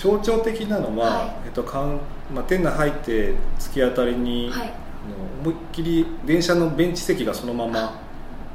[0.00, 1.32] 象徴的なのは、はい。
[1.46, 2.00] えっとカウン
[2.32, 4.68] まあ、店内入って突き当たりに、はい。
[4.68, 8.00] あの思いっきり電車のベンチ席がそのまま、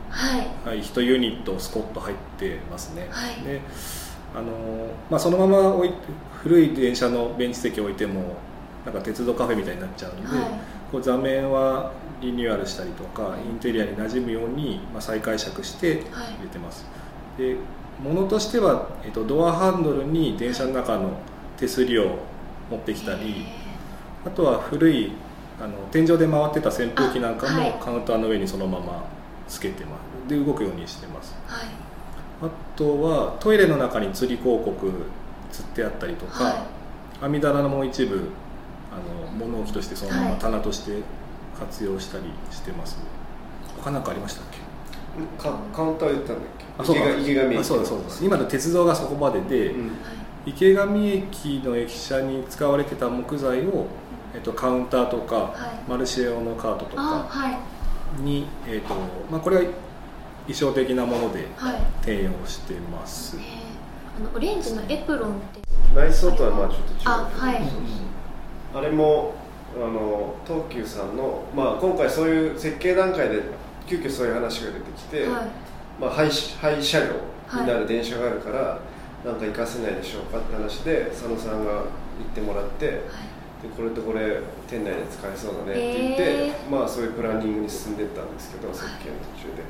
[0.09, 0.67] はい。
[0.67, 3.43] はい、1ユニットスコッと入ってますね、はい。
[3.43, 3.59] で
[4.33, 5.91] あの、まあ、そのまま置い
[6.43, 8.35] 古い電車のベンチ席を置いても
[8.85, 10.47] なんか鉄道カフェみたいになっちゃうので、はい。
[10.91, 11.91] こう座面は
[12.21, 16.85] リニューアルしたりとかインテリアに馴染むように、まあ、再解釈して入れてます、
[17.37, 17.55] で
[18.01, 21.11] 物としては、えっと、ドアハンドルに電車の中の
[21.63, 22.19] 手すりを
[22.69, 23.45] 持ってきたり
[24.25, 25.13] あとは古い
[25.61, 29.05] あの天井で回ってた扇風機なんかもカウンターの上にそのまま
[29.47, 30.29] つけてます。
[30.29, 31.35] で動くようにしてます。
[31.47, 31.67] はい。
[32.41, 34.91] あとはトイレの中に釣り広告
[35.51, 36.49] 釣ってあったりとか、は
[37.21, 37.25] い。
[37.25, 38.29] 網棚のもう一部
[38.91, 40.31] あの物置としてそのまはい。
[40.31, 41.01] ま棚として
[41.57, 42.97] 活用したりしてます、
[43.77, 44.57] 他何かありましたっけ？
[45.41, 46.65] かカウンター言ったんだっけ？
[46.77, 47.11] あそうか。
[47.21, 49.91] 池上駅あそうだそうです今の鉄道がそこまでで、うん
[50.45, 53.87] 池上駅の駅舎に使われてた木材を、
[54.33, 55.51] えっと、カウンターとか、は
[55.87, 55.89] い。
[55.89, 58.21] マルシェ用のカートとあかはい。
[58.21, 58.93] に、えっと
[59.31, 59.61] まあ、これは
[60.45, 61.75] 衣装的なものではい。
[62.01, 63.39] 転用してます、え。
[63.39, 63.43] ー
[64.15, 65.61] あのオレンジのエプロンって。
[65.95, 66.99] 内装とはまあちょっと違う。
[67.05, 67.61] あはい。
[68.75, 69.35] あれも
[69.75, 73.41] あの東急さんの、まあ、今回そういう設計段階で
[73.87, 75.47] 急遽そういう話が出てきて、はい。
[75.99, 78.79] まあ、廃し廃車両になる電車があるから、
[79.23, 81.85] なんか行かせないでしょうかって話で佐野さんが行っ
[82.35, 83.01] てもらってで
[83.75, 89.63] これとこれ店内で使えそうだねって言って、えまあそういうプランニングに進んでいったんですけど設計の途中で、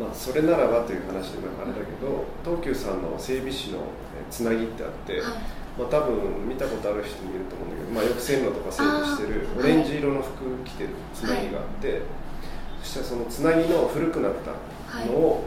[0.00, 5.62] まあそれならばという話でなんかあれだけど東急さんの整備士のえつなぎってあって、はい。
[5.78, 12.02] まあ、多分見たことある人もいると思うんだけど、まあ、よく線路とか整備してるオレンジ色の服着てるつなぎがあって、
[12.82, 14.52] そしたらそのつなぎの古くなった
[15.06, 15.44] のを、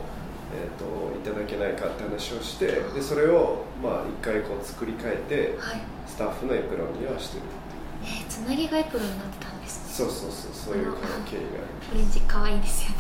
[0.56, 0.86] えー、と
[1.20, 5.82] いただけないかって話をしてでそれをまあ一回こう作り変えてはい。
[6.08, 7.46] スタッフのエプロンにはしてるっ
[8.04, 8.22] ていう。
[8.22, 9.94] えー、つなぎがエプロンになったんですね。
[9.94, 12.96] そうそうそうそういう関係があるオレンジ可愛いですよね。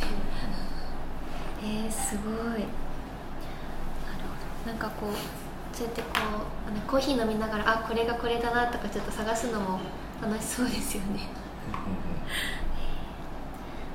[1.63, 2.33] えー、すごい。
[2.33, 2.65] なるほ
[4.65, 4.71] ど。
[4.71, 9.79] なんかこうそうやってこうあのコーヒー飲みながらあこれがこれだなとかちょっと探すのも
[10.21, 11.27] 楽しそうですよね。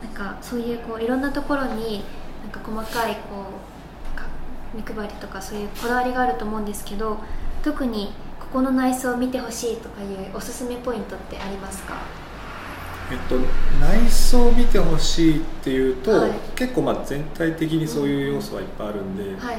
[0.02, 2.04] なんかそういうこういろんなところに
[2.42, 3.20] なんか細かいこ
[4.14, 4.26] うか
[4.74, 7.18] 目配りとかそういうこだわりがあると思うんですけど
[7.62, 11.94] 特にここの内装を見てほしいとかいうおすすめポイントってありますか？
[13.12, 13.36] えっと、
[13.80, 16.30] 内装を見てほしいっていうと、はい。
[16.54, 19.56] 結構まあ全体的にそういう要素はいっぱいあるんで、はい。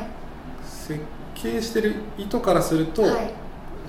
[0.63, 0.97] 設
[1.35, 3.33] 計してる意図からすると、はい。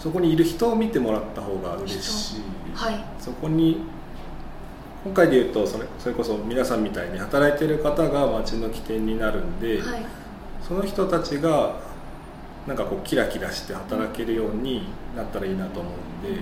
[0.00, 2.42] そこにいる人を見てもらった方が嬉しい、
[2.74, 3.04] はい。
[3.20, 3.82] そこに
[5.04, 10.06] 今回で言うとそれそれこそ皆さんみたいに働いてる方が街の起点になるんで、はい。
[10.66, 11.80] その人たちが
[12.66, 14.86] なんかこうキラキラして働けるように
[15.16, 16.40] なったらいいなと思うんで、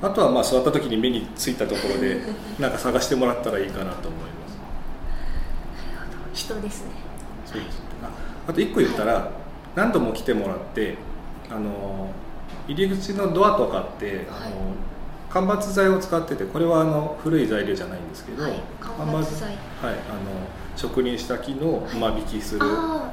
[0.00, 2.20] あとはまあ座った時に目についたところで
[2.58, 4.26] なんか探してもらったらいいかなと思いま
[6.34, 6.44] す。
[6.44, 6.92] 人ですね。
[7.44, 7.82] そうです。
[8.02, 8.08] あ
[8.48, 9.30] あと1個言ったら、
[9.76, 10.96] 何度も来てもらって
[11.50, 12.10] あの
[12.66, 14.74] 入り口のドアとかって、あの
[15.32, 19.48] 間伐材を使っててこれはあの古い材料じゃないんですけど、はい間伐材。
[19.48, 19.96] はい、あの
[20.76, 23.10] 職人した木の間引きする木、は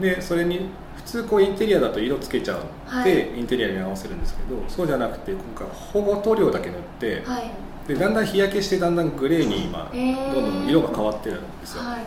[0.00, 0.02] い。
[0.02, 7.50] でそれに普通こうインテリアだと色つけちゃうはで、インテリアに合わせるんですけどそうじゃなくて今回ほぼ塗料だけ塗って、はい。
[7.86, 10.34] でだんだん日焼けしてだんだんグレーに今、へー。
[10.34, 12.04] どんどん色が変わってるんですよ、はい。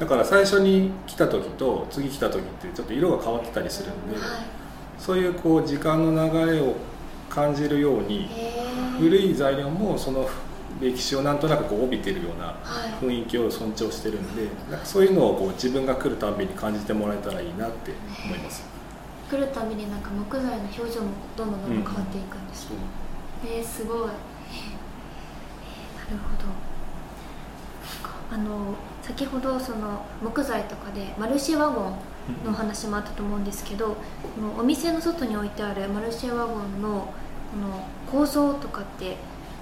[0.00, 4.22] だから最初に来た時と次来た時ってちょっと色が変わってたりするんで、は
[4.98, 6.74] そういうこう時間の流れを
[7.28, 8.28] 感じるように
[8.98, 10.28] 古い材料もその
[10.80, 12.54] 歴史をなんとなくこう帯びてるようなは
[13.02, 13.04] い。
[13.04, 17.92] 雰囲気を尊重してるんでなんかそういうのをこう自分が来るたんびに感じてもらえたらいいなって
[18.24, 18.64] 思います。
[19.30, 22.76] 来るたびになんか木材の表情もどんどんどんどん変わっていくんです、そう
[23.44, 24.06] えー、すごい、えー
[26.06, 26.46] なるほど。
[28.30, 31.98] あの先ほどその木材とかでマルシェワゴン
[32.44, 33.96] のお話もあったと思うんですけど、こ
[34.40, 37.12] のお店の外に置いてあるマルシェワゴンの
[37.52, 39.16] この構造とかって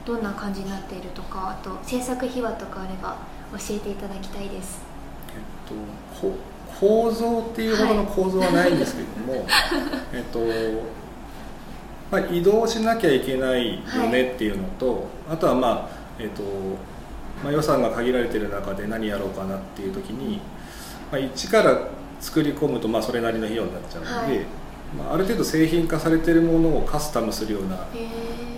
[0.05, 3.17] どんな感じになっているとかあと制作秘話とかあれば
[3.53, 4.83] 教えていただきたいです。
[5.29, 6.37] えっと、こ
[6.81, 9.47] 構造っていうほどの構造はないんですけども、
[10.13, 10.41] えっと
[12.11, 15.89] まあ、移動しなきゃいけないよねっていうのと、あとはまあ、
[16.19, 16.43] えっと
[17.43, 20.41] まあ、予算が限られてる中で何やろうかなっていう時に、
[21.11, 21.79] まあ、一から
[22.25, 24.47] 作り込むとまあそれなりの費用になっちゃうので、はい。
[24.97, 27.87] まあ、ある程度製品化されてるものをカスタムするような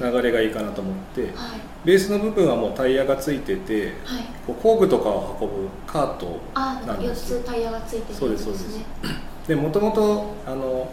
[0.00, 1.32] 流れがいいかなと思って、はい。
[1.84, 4.24] ベースの部分はもうタイヤがついててはい。
[4.62, 7.40] 工具とかを運ぶカートあなんか4なんですよ。
[7.40, 8.80] つタイヤがついてるそうですそうです。
[9.48, 10.88] でもともとあの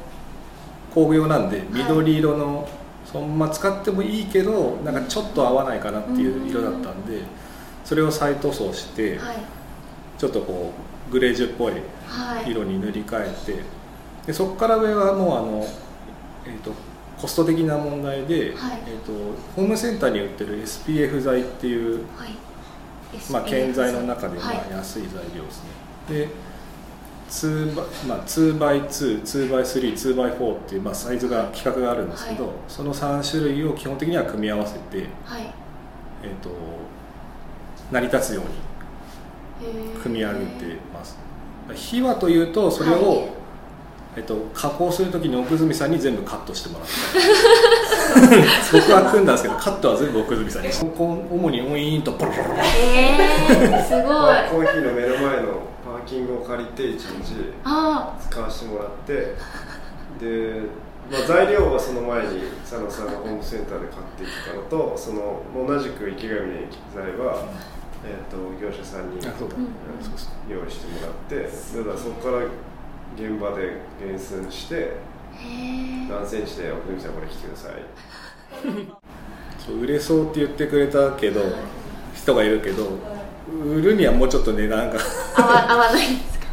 [0.93, 2.67] 工業なんで緑色の、
[3.05, 7.21] そのまま使ってもいいけどなんかちょっと合わないかなっていう色だったんで、
[7.85, 9.37] それを再塗装して、はい。
[10.17, 11.73] ちょっとこうグレージュっぽい
[12.07, 12.51] はい。
[12.51, 13.63] 色に塗り替えて
[14.25, 15.67] でそこから上はもうあの、
[16.45, 16.71] えー、と
[17.21, 18.79] コスト的な問題で、はい。
[18.87, 19.13] えー、と
[19.55, 22.35] ホームセンターに売ってる SPF 剤っていう、はい。
[23.31, 24.57] まあ、建材の中でまはい。
[24.71, 25.69] あ安い材料ですね、
[26.09, 26.29] で
[27.29, 32.53] 2x、まあ、2x2、2x3、2x4 っていう、まあ、サイズが規格があるんですけど、はい。
[32.67, 35.53] その3種類を基本的には組み合わせて、はい。
[36.23, 36.49] えー、と
[37.91, 38.49] 成り立つように
[40.01, 41.17] 組み上げてます。
[41.73, 43.43] 秘話というとそれを、はい。
[44.15, 46.93] えっと、加工するときに奥住さんに全部カットしてもらって。
[48.71, 59.13] 僕は組んだんですけどカットは全部奥住さんに主にオイーンとポロポロポロえー、すごいまあコーヒーの目の前のパーキングを借りて一日あ使わせてもらって
[60.19, 60.61] で、
[61.11, 67.45] まあ、材料はその前に佐野さんがホームセンターで買ってきたのとその同じく池上の液材は、
[68.05, 69.17] えー、と業者さんに
[70.49, 72.43] 用意してもらってだからそこから
[73.15, 74.93] 現場で厳選して
[76.09, 77.73] 何センチで奥組さんこれ切ってください。
[79.65, 81.41] そう売れそうって言ってくれたけど
[82.13, 82.83] 人がいるけど
[83.65, 84.99] 売るにはもうちょっと値段が。
[85.37, 86.45] 合わ 合わないんですか？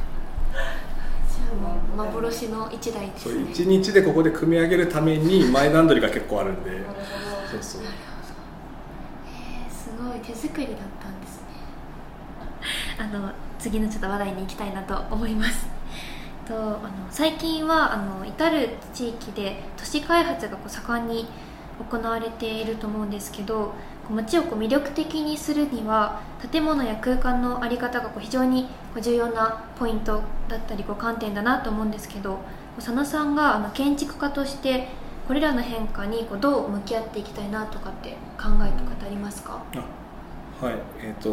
[0.53, 6.71] じゃあもう幻の一台ですそうね1日でここで組み上げるために前段取りが結構あるんで。
[7.51, 7.83] そうそう
[10.01, 11.47] ごい手作りだったんですね。
[12.99, 15.67] あの次のちょっと話題に行きたいなと思います。
[16.47, 16.81] とあの
[17.11, 21.29] 最近はあの至る地域で都市開発がこう盛んに
[21.89, 23.73] 行われていると思うんですけど
[24.11, 26.21] 街をこう魅力的にするには
[26.51, 28.67] 建物や空間の在り方がこう非常に
[29.01, 32.39] 重要なポイントだったりこう観点だなと思うんですけど
[32.77, 34.89] 佐野さんがあの建築家として
[35.31, 39.63] これらの変化にこうどう向き合っていきたいなとかって考えとかってありますか？
[39.77, 40.75] あはい。
[41.01, 41.31] えっ、と、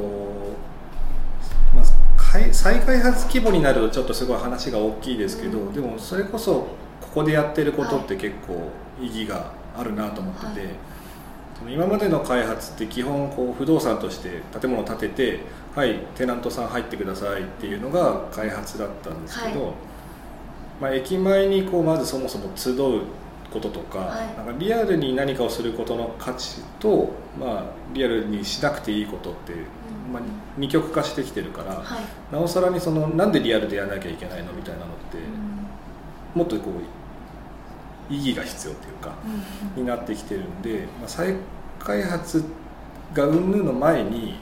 [1.76, 1.86] まあ、
[2.16, 5.74] 開再開発規模になるとちょっとすごい話が大きいですけど、うん。
[5.74, 6.68] でもそれこそ
[7.02, 8.70] ここでやってることって結構
[9.02, 10.70] 意義があるなと思ってて、はい。
[11.58, 15.40] その今までの開発って基本こう不動産として建物を建てて
[15.74, 19.74] はいテナントさん入ってくださいっていうのが開発だったんですけど、はい。
[20.82, 23.02] まあ、駅前にこうまずそもそも集う
[23.60, 24.38] こととか,、はい。
[24.38, 27.64] なんかリアルに何かをすることの価値と、まあ、
[27.94, 30.14] リアルにしなくていいことって、うん。
[30.14, 30.22] まあ、
[30.58, 35.18] 二極化してきてるから、はい、なおさらにそのなんでリアルでやらなきゃいけないのみたいなのって、
[36.34, 39.14] もっとこう意義が必要っていうか。
[39.26, 41.36] うんになってきてるんで、まあ、再
[41.80, 42.44] 開発
[43.14, 44.36] が云々の前に、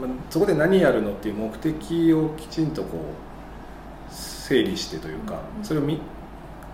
[0.00, 5.64] まあ、そこで何やるのっていう目的をきちんとこう整理してというか、うん。
[5.64, 6.00] それをみ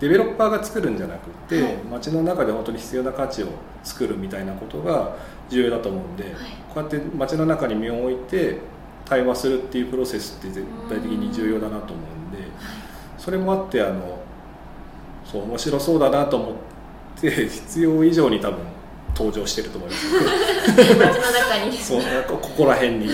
[0.01, 1.75] デベロッパーが作るんじゃなくて、はい。
[1.91, 3.49] 街の中で本当に必要な価値を
[3.83, 5.15] 作るみたいなことが
[5.47, 6.23] 重要だと思うんで、
[6.73, 8.57] こうやって街の中に身を置いて
[9.05, 12.47] 対話するっていうプロセスって絶対的に重要だなと思うんで、
[13.19, 14.19] それもあってあの
[15.23, 18.57] そう面白そうだなと思って 必要以上に多分
[19.15, 20.15] 登場してると思います。
[20.75, 21.77] 街の中に。
[21.77, 23.05] そうなんかここら辺に、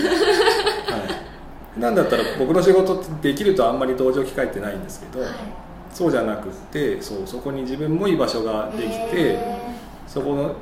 [1.76, 9.60] い、なんだったら僕の仕事ってできるとあんまり登場機会ってないんですけど、はいそうじゃなくってそうそこに自分も居場所ができて、へ
[10.06, 10.54] そこの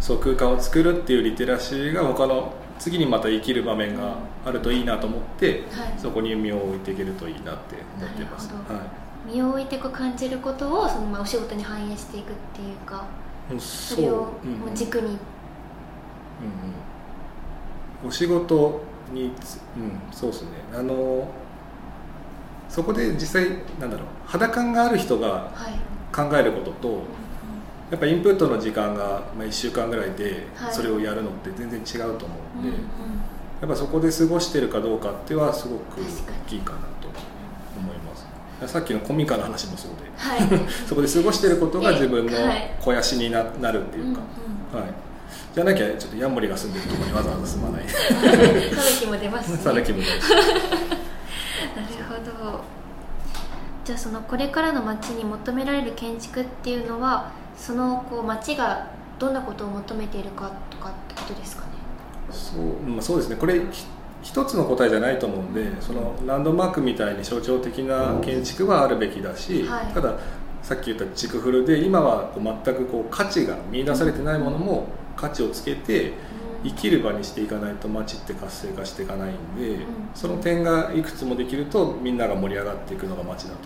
[0.00, 5.94] そう空間を作るっていうリテラシーが他の次にまた生きる場面があるといいなと思って、はい。
[5.98, 8.48] そこに身を置いていけるといいなって思ってます。
[8.48, 8.60] は
[9.26, 9.32] い。
[9.32, 13.04] 身を置いてこう感じることをそのまあお仕事に反映していくっていうか
[13.50, 14.28] うんそれをも
[14.66, 15.16] うんう軸に、うんう
[18.06, 18.08] ん。
[18.08, 18.80] お仕事
[19.12, 20.50] につ、うん、そうですね。
[20.72, 21.28] あの
[22.68, 23.48] そこで実際
[23.80, 25.72] なんだろう肌感がある人がはい。
[26.14, 27.02] 考えることと
[27.90, 30.72] やっぱインプットの時間が、まあ、1週間ぐらいではい。
[30.74, 32.80] それをやるのって全然違うと思うんで、うんうん。
[33.60, 36.04] やっぱそこで過ごしてるかどうかってはすごく大
[36.48, 37.08] きいかなと
[37.78, 38.16] 思いま
[38.66, 38.72] す。
[38.72, 40.40] さっきのコミカの話もそうではい。
[40.86, 42.74] そこで過ごしてることが自分のはい。
[42.78, 44.20] 肥やしにななるっていうか、
[44.72, 44.90] うんはい、
[45.54, 47.84] じゃなきゃちょっとヤモリが住んでるところにわざわざ住まない。
[49.06, 49.92] も出ます もないし
[51.80, 52.60] なるほど。
[53.84, 61.68] じゃあそのこれからの街に求められる建築っていうのはそのこう街がどんなことを求めているかとかってことですかね？
[62.30, 63.36] そう,、まあ、そうですね。
[63.36, 63.86] これひ
[64.20, 69.86] 一つの答えじゃないと思うんでそのランドマークみたいに象徴的な建築はあるべきだし、はい。
[69.94, 70.14] ただ
[70.62, 76.12] さっき言ったチクフルで今はこう全くこう価値が見出されてないものも価値をつけて
[76.68, 79.86] 生きる場にしていかないと街って活性化していかないんで、ん。
[80.14, 83.56] その点がいくつもできるとみんなが盛り上がっていくのが街だと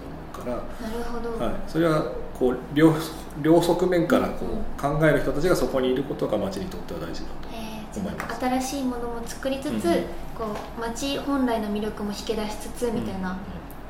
[0.41, 0.89] 思うから。
[0.89, 2.95] なるほど、はい、それはこう両
[3.43, 8.01] 両側面からこう考える人たちがそこにいることが町にとっては大事だとえー。
[8.01, 8.41] 思います。
[8.41, 10.47] 新しいものも作りつつ、うんこ
[10.79, 13.37] う町本来の魅力も引き出しつつみたいな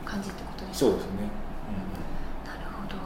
[0.04, 1.12] 感じってことですか、そうですね、
[2.44, 2.96] なるほど。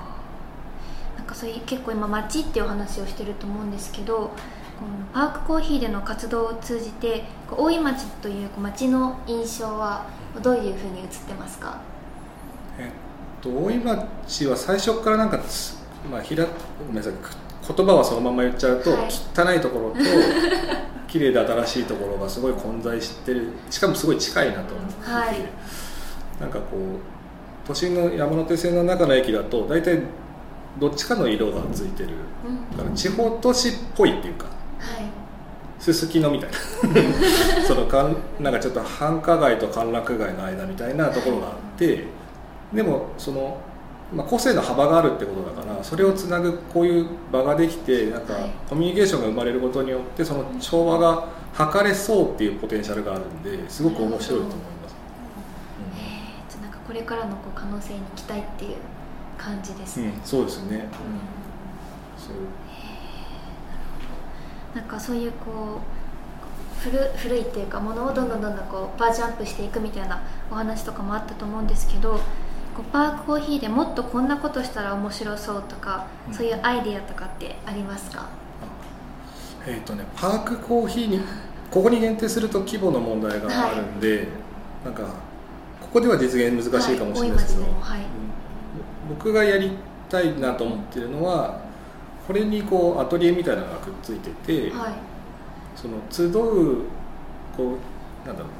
[1.18, 4.30] なんかそういう結構今町っていうお話をしてると思うんですけど
[4.78, 10.06] このパークコーヒーでの活動を通じて大井町という町の印象は
[10.42, 11.80] どういうふうに映ってますか？
[12.78, 15.76] えっと大井町は最初からなんかつ、
[16.10, 16.50] まあ、ひらご
[16.88, 17.30] めんなさいく
[17.74, 19.08] 言葉はそのまま言っちゃうと、はい。
[19.08, 19.96] 汚いところと
[21.08, 23.48] 綺麗で新しいところがすごい混在してる。
[23.70, 25.36] しかもすごい近いなと思ってはい。
[26.40, 30.02] なんかこう都心の山手線の中の駅だと大体
[30.78, 32.10] どっちかの色がついてる。
[32.46, 32.76] うん。
[32.76, 34.55] だから地方都市っぽいっていうかはい
[35.92, 36.56] すすきのみたいな。
[37.64, 42.04] そのかんなんかちょっと繁華街と歓楽街の間みたいなところがあって
[42.72, 43.56] でもその、
[44.12, 48.50] まあ、個性の幅があるってことだからそれをつなぐこういう場ができてなんかはい。
[48.68, 51.24] コミュニケーションが生まれることによってその調和が
[51.56, 54.96] 図れそうっていうポテンシャルがあるんですごく面白いと思います。
[55.96, 58.76] えーじゃあなんかこれからのこう可能性に期待っていう
[59.38, 60.76] 感じですね、うん、そうですね。
[60.76, 60.82] うん。
[62.18, 62.34] そう
[64.76, 72.20] なんかそういうこう古古いっていうかものをどんどんどんどんこうバージョンアップしていくみたいなお話とかもあったと思うんですけどこ
[72.86, 76.34] うパークコーヒーでもっとこんなことしたら面白そうとか、うん。
[76.34, 78.28] そういうアイディアとかってありますか？
[79.66, 81.20] えーとね、パークコーヒーに
[81.70, 84.28] ここに限定すると規模の問題があるんで、
[84.84, 85.02] なんか
[85.80, 88.00] ここでは実現難しいかもしれないですけど、はいはい。
[88.00, 88.06] うん。
[89.08, 89.72] 僕がやり
[90.10, 91.65] たいなと思ってるのは
[92.26, 94.92] これにこうアトリエみたいなのがくっついてて、はい。
[95.76, 96.32] その集う
[97.56, 97.76] こ
[98.24, 98.50] うなんだろう。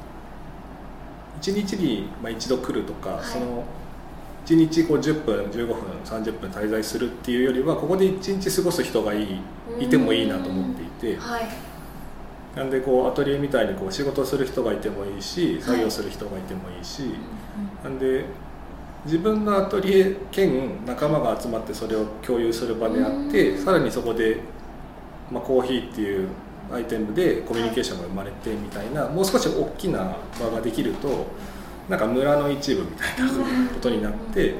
[1.41, 3.25] 一日にまあ一度来るとか、はい。
[3.25, 3.65] その
[4.47, 9.41] 1日こう10分15分30分滞在するっていうよりはここで1日過ごす人がいい
[9.81, 11.21] いてもいいなと思っていて。
[11.21, 11.49] はい。
[12.55, 17.13] なんでこうアトリエみたいにこう仕事する人がいてもいいし作業する人がいてもいいし、
[17.85, 18.25] なんで
[19.05, 23.65] 自分のアトリエ兼仲間が集まってそれを共有する場であって、うん。
[23.65, 24.41] さらにそこで、
[25.31, 26.29] まあ、コーヒーっていう
[26.73, 31.27] アイテムでコミュニケーションが生まれてみたいな、もう少し大きな場ができると
[31.89, 33.29] なんか村の一部みたいな
[33.73, 34.55] ことになって、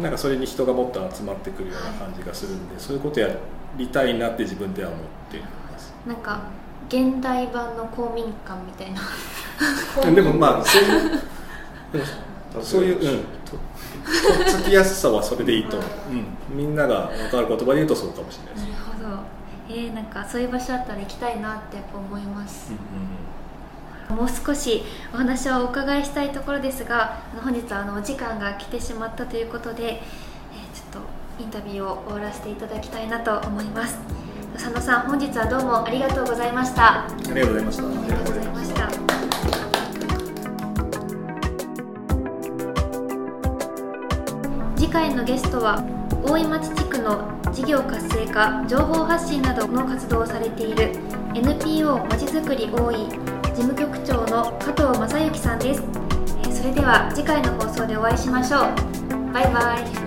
[0.00, 3.28] なんかそれに人がもっと集まってくるような感じがするんでそういうことや
[3.76, 5.94] りたいなって自分では思っています。
[6.06, 6.42] なんか
[6.88, 10.10] 現代版の公民館みたいな。
[10.10, 11.20] でもまあそういう
[12.62, 15.78] そういう、うん、ととっつきやすさはそれでいいと。
[15.78, 15.90] 思う、
[16.52, 19.18] うん、みんなが分かる言葉で言うとそうかもしれないです、なるほど。
[19.68, 22.72] えー、なんかそういう場所だったら行きたいなってやっぱ思います、
[24.08, 24.82] もう少し
[25.12, 30.00] お話をお伺いしたいところですがあの本日はあのお時間が来てしまったということで、えー
[30.74, 33.98] ちょっとインタビューを終わらせていただきたいなと思います。
[34.54, 37.06] 佐野さん本日はどうもありがとうございました。
[37.06, 37.82] あありがとうございました。
[37.82, 39.33] りがとうございました
[44.84, 45.82] 次回のゲストは
[46.22, 50.92] 大井町地区の事業活性化情報発信などの活動をされている
[51.34, 53.08] NPO まちづくり大井
[53.56, 55.82] 事務局長の加藤正幸さんです。
[56.52, 59.32] それでは次回の放送でお会いしましょう。
[59.32, 60.03] バイバイ。